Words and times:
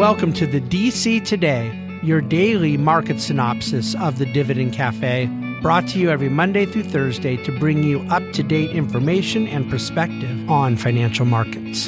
Welcome 0.00 0.32
to 0.32 0.46
the 0.46 0.62
DC 0.62 1.26
Today, 1.26 1.78
your 2.02 2.22
daily 2.22 2.78
market 2.78 3.20
synopsis 3.20 3.94
of 3.96 4.16
the 4.16 4.24
Dividend 4.24 4.72
Cafe, 4.72 5.26
brought 5.60 5.86
to 5.88 5.98
you 5.98 6.08
every 6.08 6.30
Monday 6.30 6.64
through 6.64 6.84
Thursday 6.84 7.36
to 7.44 7.58
bring 7.58 7.82
you 7.82 8.00
up 8.08 8.22
to 8.32 8.42
date 8.42 8.70
information 8.70 9.46
and 9.46 9.70
perspective 9.70 10.50
on 10.50 10.78
financial 10.78 11.26
markets. 11.26 11.86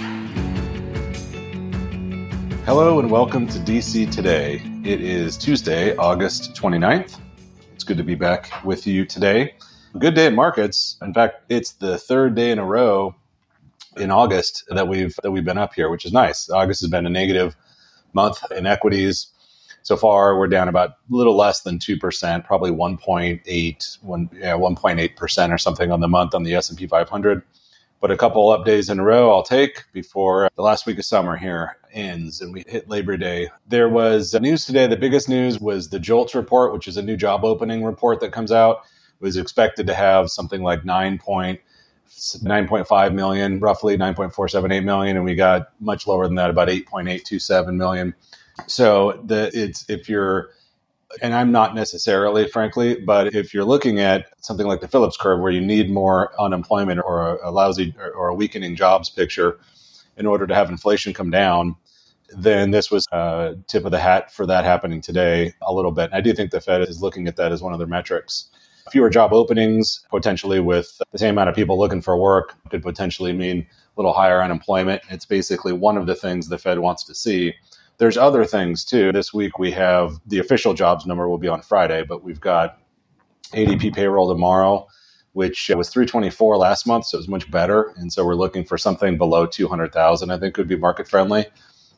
Hello 2.67 2.98
and 2.98 3.11
welcome 3.11 3.46
to 3.46 3.59
DC 3.61 4.13
Today. 4.13 4.60
It 4.85 5.01
is 5.01 5.38
Tuesday, 5.38 5.97
August 5.97 6.53
29th. 6.53 7.19
It's 7.72 7.83
good 7.83 7.97
to 7.97 8.04
be 8.04 8.15
back 8.15 8.63
with 8.63 8.87
you 8.87 9.06
today. 9.06 9.54
Good 9.99 10.15
day 10.15 10.26
in 10.26 10.35
markets. 10.35 10.99
In 11.01 11.15
fact, 11.15 11.44
it's 11.49 11.71
the 11.72 11.97
third 11.97 12.35
day 12.35 12.51
in 12.51 12.58
a 12.58 12.65
row 12.67 13.15
in 13.97 14.10
August 14.10 14.65
that 14.69 14.87
we've 14.87 15.17
that 15.22 15.31
we've 15.31 15.47
been 15.47 15.56
up 15.56 15.72
here, 15.72 15.88
which 15.88 16.05
is 16.05 16.12
nice. 16.12 16.51
August 16.51 16.83
has 16.83 16.91
been 16.91 17.06
a 17.06 17.10
negative 17.10 17.56
month 18.12 18.42
in 18.52 18.66
equities. 18.66 19.28
So 19.82 19.96
far, 19.96 20.38
we're 20.38 20.46
down 20.46 20.68
about 20.68 20.91
a 20.91 20.95
little 21.10 21.36
less 21.36 21.62
than 21.62 21.78
2%, 21.78 22.45
probably 22.45 22.70
1.8, 22.70 23.98
1, 24.02 24.30
yeah, 24.34 24.52
1.8% 24.52 25.52
or 25.52 25.59
something 25.59 25.91
on 25.91 26.00
the 26.00 26.09
month 26.09 26.34
on 26.34 26.45
the 26.45 26.55
S&P 26.55 26.86
500. 26.86 27.42
But 28.00 28.10
a 28.10 28.16
couple 28.16 28.48
up 28.50 28.64
days 28.64 28.91
in 28.91 28.98
a 28.98 29.05
row 29.05 29.30
I'll 29.30 29.45
take 29.45 29.84
before 29.92 30.50
the 30.56 30.62
last 30.62 30.86
week 30.86 30.98
of 30.98 31.05
summer 31.05 31.36
here 31.36 31.77
ends 31.92 32.41
and 32.41 32.52
we 32.52 32.64
hit 32.66 32.88
Labor 32.88 33.16
Day. 33.16 33.48
There 33.69 33.88
was 33.88 34.34
news 34.34 34.66
today. 34.66 34.86
The 34.86 34.97
biggest 34.97 35.28
news 35.28 35.60
was 35.60 35.88
the 35.88 36.00
JOLTS 36.00 36.34
report, 36.34 36.72
which 36.72 36.88
is 36.88 36.97
a 36.97 37.02
new 37.02 37.16
job 37.16 37.44
opening 37.44 37.84
report 37.84 38.20
that 38.20 38.33
comes 38.33 38.50
out. 38.50 38.83
It 39.20 39.24
was 39.24 39.36
expected 39.36 39.86
to 39.86 39.94
have 39.94 40.30
something 40.30 40.62
like 40.62 40.84
9 40.84 41.19
point 41.19 41.60
9.5 42.09 43.15
million, 43.15 43.59
roughly 43.59 43.97
9.478 43.97 44.84
million, 44.84 45.16
and 45.16 45.24
we 45.24 45.34
got 45.34 45.69
much 45.80 46.06
lower 46.06 46.27
than 46.27 46.37
that, 46.37 46.51
about 46.51 46.69
8.827 46.69 47.75
million. 47.77 48.15
So 48.66 49.23
the 49.25 49.51
it's 49.55 49.88
if 49.88 50.09
you're 50.09 50.51
and 51.20 51.34
I'm 51.34 51.52
not 51.52 51.75
necessarily, 51.75 52.48
frankly, 52.48 52.94
but 52.94 53.34
if 53.34 53.53
you're 53.53 53.64
looking 53.64 54.00
at 54.00 54.28
something 54.41 54.67
like 54.67 54.81
the 54.81 54.89
Phillips 54.89 55.17
curve, 55.17 55.41
where 55.41 55.53
you 55.53 55.61
need 55.61 55.91
more 55.91 56.33
unemployment 56.41 57.00
or 57.05 57.36
a, 57.42 57.50
lousy 57.50 57.94
or 58.14 58.28
a 58.28 58.34
weakening 58.34 58.77
jobs 58.77 59.11
picture 59.11 59.59
in 60.16 60.27
order 60.27 60.47
to 60.47 60.55
have 60.55 60.70
inflation 60.70 61.12
come 61.12 61.31
down, 61.31 61.77
then 62.34 62.70
this 62.70 62.91
was 62.91 63.06
a 63.12 63.56
tip 63.66 63.84
of 63.84 63.91
the 63.91 63.98
hat 63.98 64.33
for 64.33 64.47
that 64.47 64.64
happening 64.64 65.00
today 65.00 65.53
a 65.61 65.72
little 65.72 65.92
bit. 65.92 66.05
And 66.05 66.14
I 66.14 66.20
do 66.22 66.33
think 66.33 66.50
the 66.50 66.61
Fed 66.61 66.81
is 66.83 67.03
looking 67.03 67.28
at 67.28 67.37
that 67.37 67.53
as 67.53 67.62
one 67.62 67.72
of 67.75 67.78
their 67.78 67.89
metrics 67.89 68.48
fewer 68.91 69.11
job 69.11 69.33
openings, 69.33 70.05
potentially 70.11 70.61
with 70.61 71.00
the 71.12 71.19
same 71.19 71.30
amount 71.30 71.48
of 71.48 71.55
people 71.55 71.78
looking 71.78 72.00
for 72.00 72.16
work, 72.16 72.55
could 72.70 72.83
potentially 72.83 73.33
mean 73.33 73.61
a 73.61 74.00
little 74.00 74.12
higher 74.12 74.42
unemployment. 74.42 75.02
It's 75.11 75.27
basically 75.27 75.72
one 75.72 75.97
of 75.97 76.06
the 76.06 76.14
things 76.14 76.48
the 76.48 76.58
Fed 76.58 76.78
wants 76.78 77.05
to 77.05 77.14
see. 77.14 77.55
There's 77.98 78.16
other 78.16 78.44
things 78.44 78.84
too. 78.84 79.12
This 79.12 79.33
week 79.33 79.58
we 79.58 79.70
have 79.72 80.19
the 80.27 80.38
official 80.38 80.75
jobs 80.75 81.06
number 81.06 81.28
will 81.28 81.38
be 81.38 81.48
on 81.48 81.62
Friday, 81.62 82.03
but 82.03 82.25
we've 82.25 82.41
got 82.41 82.78
ADP 83.53 83.94
payroll 83.94 84.28
tomorrow, 84.28 84.86
which 85.33 85.70
was 85.75 85.88
324 85.88 86.56
last 86.56 86.86
month, 86.86 87.06
so 87.06 87.16
it 87.16 87.20
was 87.20 87.28
much 87.28 87.50
better. 87.50 87.92
And 87.97 88.12
so 88.12 88.25
we're 88.25 88.34
looking 88.34 88.64
for 88.64 88.78
something 88.78 89.19
below 89.19 89.47
200,000. 89.47 90.30
I 90.30 90.38
think 90.38 90.56
would 90.56 90.69
be 90.69 90.77
market 90.77 91.08
friendly. 91.08 91.47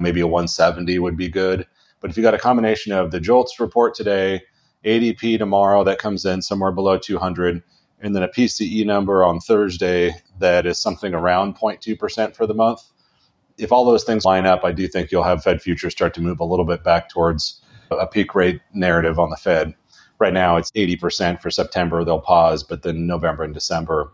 Maybe 0.00 0.20
a 0.20 0.26
170 0.26 0.98
would 0.98 1.16
be 1.16 1.28
good. 1.28 1.66
But 2.00 2.10
if 2.10 2.16
you 2.16 2.22
got 2.22 2.34
a 2.34 2.38
combination 2.38 2.92
of 2.92 3.10
the 3.10 3.20
JOLTS 3.20 3.58
report 3.60 3.94
today, 3.94 4.42
ADP 4.84 5.38
tomorrow 5.38 5.84
that 5.84 5.98
comes 5.98 6.24
in 6.24 6.42
somewhere 6.42 6.72
below 6.72 6.98
200, 6.98 7.62
and 8.00 8.14
then 8.14 8.22
a 8.22 8.28
PCE 8.28 8.84
number 8.84 9.24
on 9.24 9.40
Thursday 9.40 10.14
that 10.38 10.66
is 10.66 10.78
something 10.78 11.14
around 11.14 11.56
0.2% 11.56 12.36
for 12.36 12.46
the 12.46 12.54
month. 12.54 12.82
If 13.56 13.72
all 13.72 13.84
those 13.84 14.04
things 14.04 14.24
line 14.24 14.46
up, 14.46 14.64
I 14.64 14.72
do 14.72 14.86
think 14.88 15.10
you'll 15.10 15.22
have 15.22 15.42
Fed 15.42 15.62
futures 15.62 15.92
start 15.92 16.12
to 16.14 16.20
move 16.20 16.40
a 16.40 16.44
little 16.44 16.64
bit 16.64 16.84
back 16.84 17.08
towards 17.08 17.62
a 17.90 18.06
peak 18.06 18.34
rate 18.34 18.60
narrative 18.74 19.18
on 19.18 19.30
the 19.30 19.36
Fed. 19.36 19.74
Right 20.18 20.32
now, 20.32 20.56
it's 20.56 20.70
80% 20.72 21.40
for 21.40 21.50
September. 21.50 22.04
They'll 22.04 22.20
pause, 22.20 22.62
but 22.62 22.82
then 22.82 23.06
November 23.06 23.44
and 23.44 23.54
December 23.54 24.12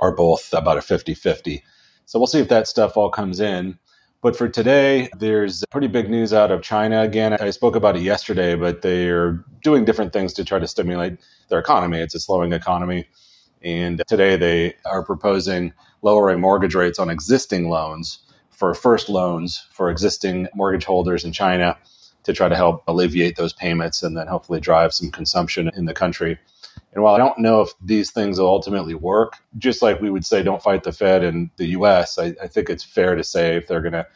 are 0.00 0.12
both 0.12 0.52
about 0.52 0.78
a 0.78 0.82
50 0.82 1.14
50. 1.14 1.62
So 2.04 2.18
we'll 2.18 2.26
see 2.26 2.40
if 2.40 2.48
that 2.48 2.68
stuff 2.68 2.96
all 2.96 3.10
comes 3.10 3.40
in. 3.40 3.78
But 4.22 4.36
for 4.36 4.48
today, 4.48 5.08
there's 5.18 5.64
pretty 5.70 5.86
big 5.86 6.10
news 6.10 6.32
out 6.32 6.50
of 6.50 6.62
China 6.62 7.02
again. 7.02 7.34
I 7.34 7.50
spoke 7.50 7.76
about 7.76 7.96
it 7.96 8.02
yesterday, 8.02 8.56
but 8.56 8.82
they're 8.82 9.44
doing 9.62 9.84
different 9.84 10.12
things 10.12 10.32
to 10.34 10.44
try 10.44 10.58
to 10.58 10.66
stimulate 10.66 11.18
their 11.48 11.58
economy. 11.58 12.00
It's 12.00 12.14
a 12.14 12.20
slowing 12.20 12.52
economy. 12.52 13.06
And 13.62 14.02
today 14.08 14.36
they 14.36 14.74
are 14.84 15.04
proposing 15.04 15.72
lowering 16.02 16.40
mortgage 16.40 16.74
rates 16.74 16.98
on 16.98 17.10
existing 17.10 17.68
loans 17.68 18.20
for 18.50 18.74
first 18.74 19.08
loans 19.08 19.66
for 19.70 19.90
existing 19.90 20.48
mortgage 20.54 20.84
holders 20.84 21.24
in 21.24 21.32
China 21.32 21.76
to 22.26 22.32
try 22.32 22.48
to 22.48 22.56
help 22.56 22.82
alleviate 22.88 23.36
those 23.36 23.52
payments 23.52 24.02
and 24.02 24.16
then 24.16 24.26
hopefully 24.26 24.58
drive 24.58 24.92
some 24.92 25.12
consumption 25.12 25.70
in 25.76 25.84
the 25.84 25.94
country. 25.94 26.36
And 26.92 27.04
while 27.04 27.14
I 27.14 27.18
don't 27.18 27.38
know 27.38 27.60
if 27.60 27.70
these 27.80 28.10
things 28.10 28.40
will 28.40 28.48
ultimately 28.48 28.94
work, 28.94 29.34
just 29.58 29.80
like 29.80 30.00
we 30.00 30.10
would 30.10 30.26
say, 30.26 30.42
don't 30.42 30.60
fight 30.60 30.82
the 30.82 30.90
Fed 30.90 31.22
in 31.22 31.52
the 31.56 31.66
US, 31.78 32.18
I, 32.18 32.34
I 32.42 32.48
think 32.48 32.68
it's 32.68 32.82
fair 32.82 33.14
to 33.14 33.22
say 33.22 33.56
if 33.56 33.68
they're 33.68 33.80
going 33.80 33.92
to 33.92 34.06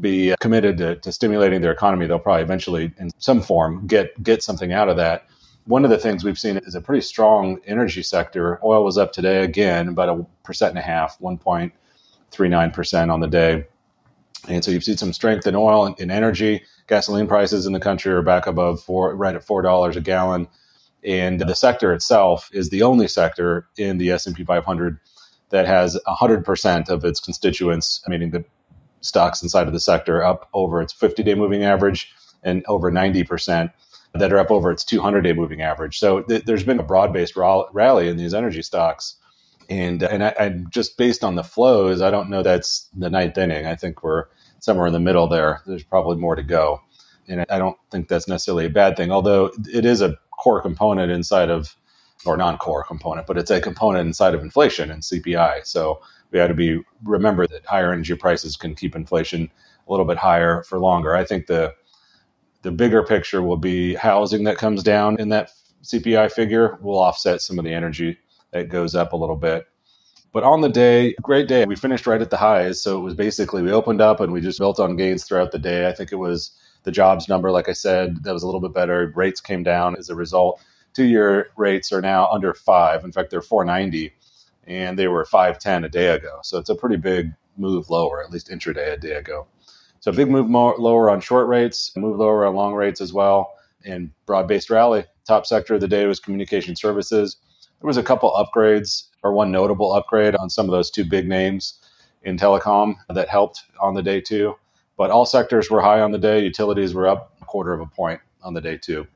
be 0.00 0.32
uh, 0.32 0.36
committed 0.40 0.78
to, 0.78 0.96
to 0.96 1.12
stimulating 1.12 1.60
their 1.60 1.72
economy, 1.72 2.06
they'll 2.06 2.18
probably 2.18 2.42
eventually, 2.42 2.90
in 2.98 3.10
some 3.18 3.42
form, 3.42 3.86
get 3.86 4.22
get 4.22 4.42
something 4.42 4.72
out 4.72 4.88
of 4.88 4.96
that. 4.96 5.26
One 5.66 5.84
of 5.84 5.90
the 5.90 5.98
things 5.98 6.24
we've 6.24 6.38
seen 6.38 6.56
is 6.56 6.74
a 6.74 6.80
pretty 6.80 7.02
strong 7.02 7.60
energy 7.66 8.02
sector. 8.02 8.58
Oil 8.64 8.82
was 8.82 8.96
up 8.96 9.12
today 9.12 9.44
again, 9.44 9.88
about 9.88 10.08
a 10.08 10.24
percent 10.42 10.70
and 10.70 10.78
a 10.78 10.82
half, 10.82 11.18
1.39% 11.18 13.12
on 13.12 13.20
the 13.20 13.26
day. 13.26 13.66
And 14.46 14.64
so 14.64 14.70
you've 14.70 14.84
seen 14.84 14.96
some 14.96 15.12
strength 15.12 15.46
in 15.46 15.56
oil 15.56 15.86
and 15.86 15.98
in 15.98 16.10
energy. 16.10 16.62
Gasoline 16.86 17.26
prices 17.26 17.66
in 17.66 17.72
the 17.72 17.80
country 17.80 18.12
are 18.12 18.22
back 18.22 18.46
above 18.46 18.82
four, 18.82 19.14
right 19.16 19.34
at 19.34 19.44
four 19.44 19.62
dollars 19.62 19.96
a 19.96 20.00
gallon 20.00 20.48
and 21.04 21.40
the 21.40 21.54
sector 21.54 21.92
itself 21.92 22.50
is 22.52 22.70
the 22.70 22.82
only 22.82 23.08
sector 23.08 23.68
in 23.76 23.98
the 23.98 24.10
S&P 24.10 24.44
500 24.44 24.98
that 25.50 25.66
has 25.66 25.98
100% 26.06 26.88
of 26.88 27.04
its 27.04 27.20
constituents, 27.20 28.02
meaning 28.08 28.30
the 28.30 28.44
stocks 29.00 29.42
inside 29.42 29.66
of 29.66 29.72
the 29.72 29.80
sector, 29.80 30.24
up 30.24 30.48
over 30.52 30.82
its 30.82 30.92
50-day 30.92 31.34
moving 31.34 31.62
average 31.62 32.12
and 32.42 32.64
over 32.66 32.90
90% 32.90 33.72
that 34.14 34.32
are 34.32 34.38
up 34.38 34.50
over 34.50 34.70
its 34.70 34.84
200-day 34.84 35.32
moving 35.32 35.62
average. 35.62 35.98
So 35.98 36.22
th- 36.22 36.44
there's 36.44 36.64
been 36.64 36.80
a 36.80 36.84
broad-based 36.84 37.36
rally 37.36 38.08
in 38.08 38.16
these 38.16 38.34
energy 38.34 38.62
stocks. 38.62 39.16
And, 39.68 40.02
and 40.02 40.24
I, 40.24 40.34
I, 40.38 40.48
just 40.70 40.96
based 40.96 41.22
on 41.22 41.34
the 41.34 41.44
flows, 41.44 42.00
I 42.00 42.10
don't 42.10 42.30
know 42.30 42.42
that's 42.42 42.88
the 42.96 43.10
ninth 43.10 43.36
inning. 43.36 43.66
I 43.66 43.74
think 43.74 44.02
we're 44.02 44.24
somewhere 44.60 44.86
in 44.86 44.92
the 44.92 45.00
middle 45.00 45.28
there. 45.28 45.62
There's 45.66 45.84
probably 45.84 46.16
more 46.16 46.36
to 46.36 46.42
go. 46.42 46.80
And 47.28 47.44
I 47.50 47.58
don't 47.58 47.76
think 47.90 48.08
that's 48.08 48.28
necessarily 48.28 48.64
a 48.64 48.70
bad 48.70 48.96
thing, 48.96 49.12
although 49.12 49.52
it 49.72 49.84
is 49.84 50.00
a 50.00 50.16
core 50.38 50.62
component 50.62 51.12
inside 51.12 51.50
of, 51.50 51.76
or 52.24 52.36
non-core 52.36 52.84
component, 52.84 53.26
but 53.26 53.36
it's 53.36 53.50
a 53.50 53.60
component 53.60 54.06
inside 54.06 54.34
of 54.34 54.40
inflation 54.40 54.90
and 54.90 55.02
CPI. 55.02 55.66
So 55.66 56.00
we 56.30 56.38
had 56.38 56.48
to 56.48 56.54
be 56.54 56.80
remember 57.04 57.46
that 57.46 57.64
higher 57.66 57.92
energy 57.92 58.14
prices 58.14 58.56
can 58.56 58.74
keep 58.74 58.96
inflation 58.96 59.50
a 59.86 59.90
little 59.90 60.06
bit 60.06 60.16
higher 60.16 60.62
for 60.64 60.78
longer. 60.78 61.14
I 61.14 61.24
think 61.24 61.46
the 61.46 61.74
the 62.62 62.70
bigger 62.72 63.02
picture 63.04 63.42
will 63.42 63.56
be 63.56 63.94
housing 63.94 64.44
that 64.44 64.58
comes 64.58 64.82
down 64.82 65.20
in 65.20 65.28
that 65.28 65.50
CPI 65.84 66.32
figure 66.32 66.76
will 66.82 66.98
offset 66.98 67.40
some 67.40 67.58
of 67.58 67.64
the 67.64 67.72
energy 67.72 68.18
that 68.52 68.68
goes 68.68 68.94
up 68.94 69.12
a 69.12 69.16
little 69.16 69.36
bit. 69.36 69.66
But 70.32 70.44
on 70.44 70.60
the 70.60 70.68
day, 70.68 71.14
great 71.22 71.48
day. 71.48 71.64
We 71.64 71.74
finished 71.76 72.06
right 72.06 72.20
at 72.20 72.30
the 72.30 72.36
highs. 72.36 72.82
So 72.82 72.98
it 72.98 73.02
was 73.02 73.14
basically 73.14 73.62
we 73.62 73.72
opened 73.72 74.00
up 74.00 74.20
and 74.20 74.32
we 74.32 74.40
just 74.40 74.58
built 74.58 74.78
on 74.78 74.96
gains 74.96 75.24
throughout 75.24 75.52
the 75.52 75.58
day. 75.58 75.88
I 75.88 75.92
think 75.92 76.12
it 76.12 76.16
was 76.16 76.52
the 76.84 76.92
jobs 76.92 77.28
number, 77.28 77.50
like 77.50 77.68
I 77.68 77.72
said, 77.72 78.22
that 78.24 78.32
was 78.32 78.42
a 78.42 78.46
little 78.46 78.60
bit 78.60 78.74
better. 78.74 79.12
Rates 79.14 79.40
came 79.40 79.62
down 79.62 79.96
as 79.96 80.10
a 80.10 80.14
result. 80.14 80.60
Two 80.94 81.04
year 81.04 81.50
rates 81.56 81.92
are 81.92 82.00
now 82.00 82.28
under 82.28 82.54
five. 82.54 83.04
In 83.04 83.12
fact, 83.12 83.30
they're 83.30 83.42
490 83.42 84.12
and 84.66 84.98
they 84.98 85.08
were 85.08 85.24
510 85.24 85.84
a 85.84 85.88
day 85.88 86.08
ago. 86.08 86.38
So 86.42 86.58
it's 86.58 86.68
a 86.68 86.74
pretty 86.74 86.96
big 86.96 87.32
move 87.56 87.90
lower, 87.90 88.22
at 88.22 88.30
least 88.30 88.50
intraday 88.50 88.92
a 88.92 88.96
day 88.96 89.14
ago. 89.14 89.46
So 90.00 90.12
big 90.12 90.30
move 90.30 90.48
more, 90.48 90.76
lower 90.78 91.10
on 91.10 91.20
short 91.20 91.48
rates, 91.48 91.92
move 91.96 92.18
lower 92.18 92.46
on 92.46 92.54
long 92.54 92.74
rates 92.74 93.00
as 93.00 93.12
well, 93.12 93.54
and 93.84 94.10
broad 94.26 94.46
based 94.46 94.70
rally. 94.70 95.04
Top 95.26 95.46
sector 95.46 95.74
of 95.74 95.80
the 95.80 95.88
day 95.88 96.06
was 96.06 96.20
communication 96.20 96.76
services. 96.76 97.36
There 97.80 97.86
was 97.86 97.96
a 97.96 98.02
couple 98.02 98.32
upgrades 98.32 99.04
or 99.22 99.32
one 99.32 99.52
notable 99.52 99.92
upgrade 99.92 100.34
on 100.34 100.50
some 100.50 100.66
of 100.66 100.72
those 100.72 100.90
two 100.90 101.04
big 101.04 101.28
names 101.28 101.80
in 102.24 102.36
telecom 102.36 102.96
that 103.08 103.28
helped 103.28 103.62
on 103.80 103.94
the 103.94 104.02
day 104.02 104.20
too. 104.20 104.56
But 104.96 105.10
all 105.10 105.24
sectors 105.24 105.70
were 105.70 105.80
high 105.80 106.00
on 106.00 106.10
the 106.10 106.18
day. 106.18 106.42
Utilities 106.42 106.92
were 106.92 107.06
up 107.06 107.32
a 107.40 107.44
quarter 107.44 107.72
of 107.72 107.80
a 107.80 107.86
point 107.86 108.20
on 108.42 108.54
the 108.54 108.60
day 108.60 108.76
too. 108.76 109.06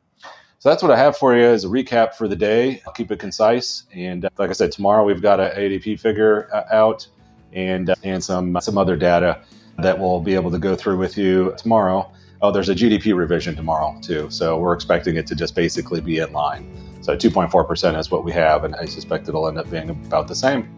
So 0.60 0.68
that's 0.68 0.80
what 0.80 0.92
I 0.92 0.96
have 0.96 1.16
for 1.16 1.36
you 1.36 1.44
as 1.44 1.64
a 1.64 1.68
recap 1.68 2.14
for 2.14 2.28
the 2.28 2.36
day. 2.36 2.80
I'll 2.86 2.92
keep 2.92 3.10
it 3.10 3.18
concise. 3.18 3.82
And 3.92 4.26
uh, 4.26 4.30
like 4.38 4.50
I 4.50 4.52
said, 4.52 4.70
tomorrow 4.70 5.04
we've 5.04 5.20
got 5.20 5.40
an 5.40 5.50
ADP 5.56 5.98
figure 5.98 6.48
uh, 6.54 6.64
out 6.72 7.08
and 7.52 7.90
uh, 7.90 7.96
and 8.04 8.22
some 8.22 8.56
some 8.60 8.78
other 8.78 8.96
data 8.96 9.42
that 9.78 9.98
we'll 9.98 10.20
be 10.20 10.34
able 10.34 10.52
to 10.52 10.58
go 10.58 10.76
through 10.76 10.98
with 10.98 11.18
you 11.18 11.52
tomorrow. 11.58 12.08
Oh, 12.42 12.52
there's 12.52 12.68
a 12.68 12.76
GDP 12.76 13.16
revision 13.16 13.56
tomorrow 13.56 13.98
too. 14.02 14.30
So 14.30 14.56
we're 14.60 14.72
expecting 14.72 15.16
it 15.16 15.26
to 15.26 15.34
just 15.34 15.56
basically 15.56 16.00
be 16.00 16.18
in 16.18 16.32
line. 16.32 16.91
So 17.02 17.16
2.4% 17.16 17.98
is 17.98 18.10
what 18.10 18.24
we 18.24 18.32
have, 18.32 18.64
and 18.64 18.74
I 18.76 18.86
suspect 18.86 19.28
it'll 19.28 19.48
end 19.48 19.58
up 19.58 19.70
being 19.70 19.90
about 19.90 20.28
the 20.28 20.34
same. 20.34 20.72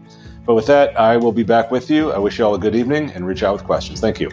But 0.45 0.55
with 0.55 0.67
that, 0.67 0.99
I 0.99 1.17
will 1.17 1.31
be 1.31 1.43
back 1.43 1.71
with 1.71 1.89
you. 1.89 2.11
I 2.11 2.17
wish 2.17 2.39
you 2.39 2.45
all 2.45 2.55
a 2.55 2.59
good 2.59 2.75
evening 2.75 3.11
and 3.11 3.25
reach 3.25 3.43
out 3.43 3.53
with 3.53 3.63
questions. 3.63 3.99
Thank 3.99 4.19
you. 4.19 4.29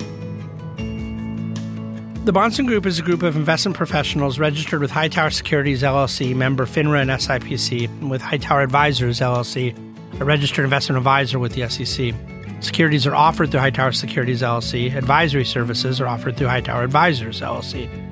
The 2.25 2.33
Bahnsen 2.33 2.67
Group 2.67 2.87
is 2.87 2.99
a 2.99 3.03
group 3.03 3.23
of 3.23 3.35
investment 3.35 3.77
professionals 3.77 4.39
registered 4.39 4.81
with 4.81 4.91
Hightower 4.91 5.31
Securities 5.31 5.83
LLC, 5.83 6.37
member 6.37 6.67
FINRA 6.67 7.03
and 7.03 7.11
SIPC, 7.11 7.87
and 7.87 8.11
with 8.11 8.23
Hightower 8.23 8.63
Advisors 8.63 9.21
LLC, 9.21 9.77
a 10.21 10.25
registered 10.25 10.65
investment 10.65 10.99
advisor 10.99 11.39
with 11.39 11.55
the 11.55 11.69
SEC. 11.69 12.15
Securities 12.61 13.09
are 13.09 13.15
offered 13.15 13.51
through 13.51 13.61
Hightower 13.61 13.91
Securities 13.91 14.41
LLC. 14.41 14.95
Advisory 14.95 15.45
services 15.45 16.01
are 16.01 16.07
offered 16.07 16.37
through 16.37 16.47
Hightower 16.47 16.85
Advisors 16.85 17.41
LLC. 17.41 18.12